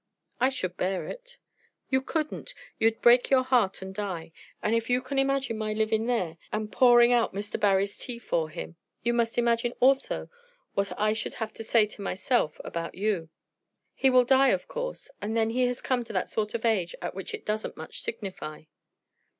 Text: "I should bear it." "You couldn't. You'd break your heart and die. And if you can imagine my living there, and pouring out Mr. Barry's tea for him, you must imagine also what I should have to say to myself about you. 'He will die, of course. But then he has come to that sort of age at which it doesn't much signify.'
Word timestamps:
"I 0.39 0.49
should 0.49 0.77
bear 0.77 1.05
it." 1.05 1.37
"You 1.91 2.01
couldn't. 2.01 2.55
You'd 2.79 3.03
break 3.03 3.29
your 3.29 3.43
heart 3.43 3.83
and 3.83 3.93
die. 3.93 4.31
And 4.63 4.73
if 4.73 4.89
you 4.89 4.99
can 4.99 5.19
imagine 5.19 5.59
my 5.59 5.73
living 5.73 6.07
there, 6.07 6.39
and 6.51 6.71
pouring 6.71 7.13
out 7.13 7.35
Mr. 7.35 7.59
Barry's 7.59 7.95
tea 7.99 8.17
for 8.17 8.49
him, 8.49 8.77
you 9.03 9.13
must 9.13 9.37
imagine 9.37 9.73
also 9.79 10.27
what 10.73 10.99
I 10.99 11.13
should 11.13 11.35
have 11.35 11.53
to 11.53 11.63
say 11.63 11.85
to 11.85 12.01
myself 12.01 12.59
about 12.63 12.95
you. 12.95 13.29
'He 13.93 14.09
will 14.09 14.25
die, 14.25 14.49
of 14.49 14.67
course. 14.67 15.11
But 15.19 15.35
then 15.35 15.51
he 15.51 15.67
has 15.67 15.81
come 15.81 16.03
to 16.05 16.13
that 16.13 16.29
sort 16.29 16.55
of 16.55 16.65
age 16.65 16.95
at 16.99 17.13
which 17.13 17.35
it 17.35 17.45
doesn't 17.45 17.77
much 17.77 18.01
signify.' 18.01 18.63